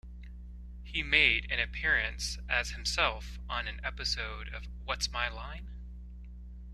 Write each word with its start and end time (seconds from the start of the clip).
He 0.83 1.03
made 1.03 1.45
an 1.51 1.59
appearance 1.59 2.39
as 2.49 2.71
himself 2.71 3.37
on 3.47 3.67
an 3.67 3.79
episode 3.83 4.49
of 4.49 4.65
What's 4.83 5.11
My 5.11 5.27
Line? 5.29 5.69